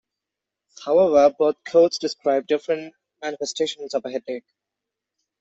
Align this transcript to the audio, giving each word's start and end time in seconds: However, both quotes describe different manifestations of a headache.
However, 0.83 1.31
both 1.37 1.57
quotes 1.63 1.99
describe 1.99 2.47
different 2.47 2.95
manifestations 3.21 3.93
of 3.93 4.03
a 4.03 4.09
headache. 4.09 4.47